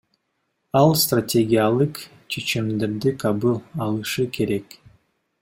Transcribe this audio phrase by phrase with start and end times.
[0.79, 1.95] Ал стратегиялык
[2.31, 4.67] чечимдерди кабыл алышы керек.